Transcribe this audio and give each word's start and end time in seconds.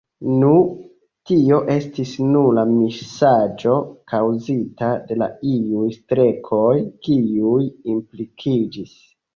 Nu, 0.43 0.51
tio 1.31 1.59
estis 1.73 2.13
nura 2.29 2.63
misaĵo, 2.71 3.77
kaŭzita 4.15 4.91
de 5.13 5.21
iuj 5.55 5.87
strekoj, 6.01 6.75
kiuj 7.07 7.65
implikiĝis. 7.97 9.01